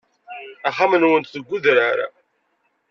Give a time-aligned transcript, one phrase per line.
[0.69, 1.99] Axxam-nwent deg udrar.